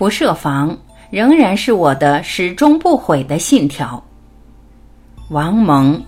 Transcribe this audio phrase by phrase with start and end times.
[0.00, 0.74] 不设防
[1.10, 4.02] 仍然是我的始终不悔的信条。
[5.28, 6.02] 王蒙。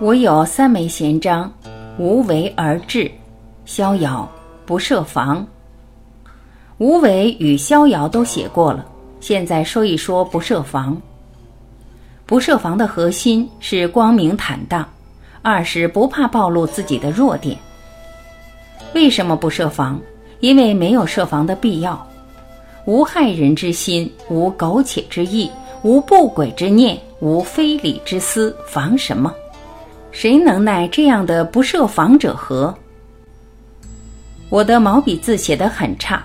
[0.00, 1.52] 我有三枚闲章，
[1.96, 3.10] 无为而治，
[3.64, 4.28] 逍遥
[4.66, 5.46] 不设防。
[6.78, 8.84] 无为与逍遥都写过了，
[9.20, 11.00] 现在说一说不设防。
[12.26, 14.84] 不设防的核心是光明坦荡，
[15.40, 17.56] 二是不怕暴露自己的弱点。
[18.92, 20.00] 为什么不设防？
[20.40, 22.06] 因为没有设防的必要。
[22.86, 25.48] 无害人之心，无苟且之意，
[25.82, 29.32] 无不轨之念，无非礼之思，防什么？
[30.14, 32.72] 谁能耐这样的不设防者何？
[34.48, 36.22] 我的毛笔字写得很差，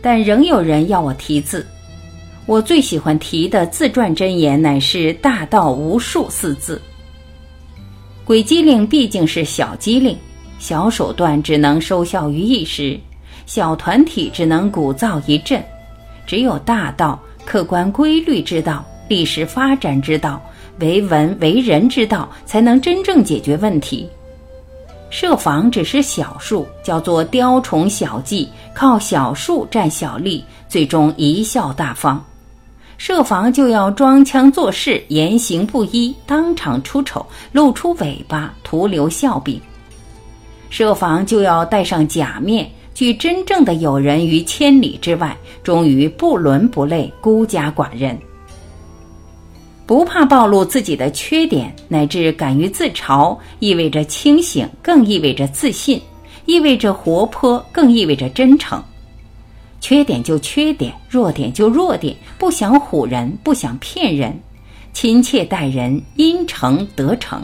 [0.00, 1.64] 但仍有人要我题字。
[2.46, 6.80] 我最喜欢题的自传箴言乃是“大道无数”四字。
[8.24, 10.16] 鬼机灵毕竟是小机灵，
[10.58, 12.98] 小手段只能收效于一时，
[13.44, 15.62] 小团体只能鼓噪一阵。
[16.24, 20.42] 只有大道、客观规律之道、历史发展之道。
[20.80, 24.08] 为文为人之道，才能真正解决问题。
[25.08, 32.22] 设防只是小数，叫做雕虫小技，靠小数占小利，最终贻笑大方。
[32.98, 39.60] 设防就要装腔作势，言行不一，当场出丑，露出尾巴，徒留笑柄。
[40.70, 48.18] 设防就要戴上假面，拒真正的友人于千里之外，终于不伦不类，孤家寡人。
[49.86, 56.02] 不怕暴露自己的缺点，乃至敢于自嘲，意味着清醒，更意味着自信，
[56.44, 58.82] 意味着活泼，更意味着真诚。
[59.80, 64.36] 缺点就缺点，弱点就弱点，不想唬人，不想骗人，
[64.92, 67.40] 亲切待人，因诚得诚，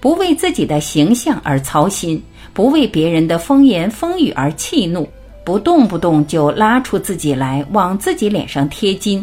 [0.00, 2.22] 不为自己的形象而操心，
[2.54, 5.06] 不为别人的风言风语而气怒，
[5.44, 9.22] 不动不动就拉出自己来往自己脸上贴金，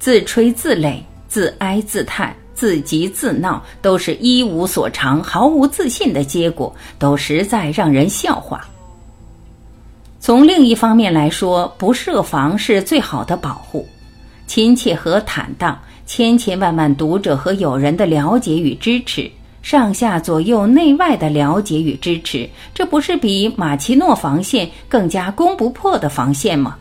[0.00, 0.96] 自吹自擂。
[1.36, 8.66] 自哀自叹、自急自闹，都是一无所长、毫无自信的结果，都实在让人笑话。
[10.18, 13.86] 从另一方面来说，不设防是最好的保护，
[14.46, 19.30] 亲切和坦荡，千千万万读者和友人的了解与支持，
[19.60, 26.78] 上下左右内外的了解与支持，这不是比马奇诺防线更加攻不破的防线吗？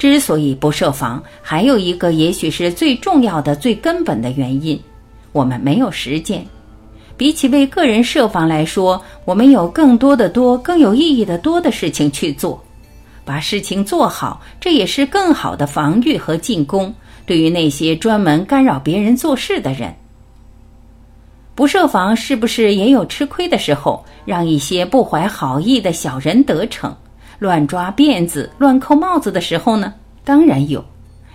[0.00, 4.80] 之所以不设防，还有一个也许是最重要的、最根本的原因：
[5.30, 6.42] 我们没有实践。
[7.18, 12.58] 比起为个人设防来说，我们有更多的多、更有意义的多的事情去做。
[13.26, 16.94] 把事情做好，这也是更好的防御和进攻。
[17.26, 19.94] 对于那些专门干扰别人做事的人，
[21.54, 24.02] 不设防是不是也有吃亏的时候？
[24.24, 26.96] 让一些不怀好意的小人得逞？
[27.40, 29.92] 乱抓辫子、乱扣帽子的时候呢，
[30.22, 30.84] 当然有。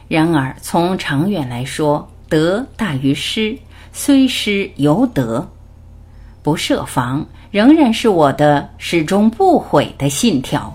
[0.07, 3.57] 然而从长远来说，得大于失，
[3.91, 5.45] 虽失犹得。
[6.43, 10.71] 不设防，仍然是我的始终不悔的信条。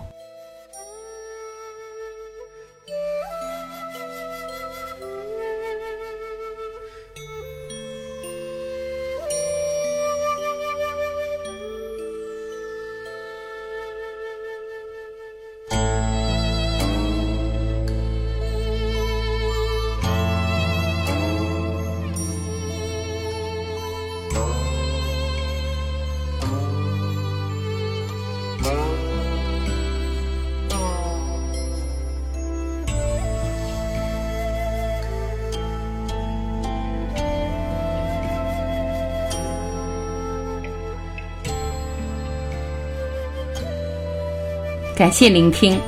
[45.00, 45.80] 感谢聆听，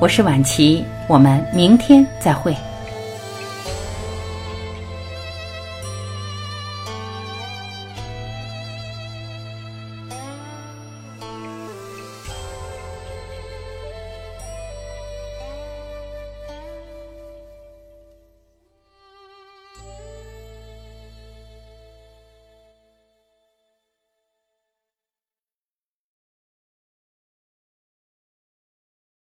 [0.00, 2.52] 我是晚琪，我们明天再会。